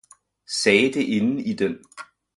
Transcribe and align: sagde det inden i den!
sagde 0.47 0.85
det 0.93 1.01
inden 1.03 1.39
i 1.39 1.53
den! 1.53 1.77